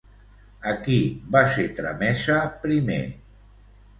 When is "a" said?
0.71-0.71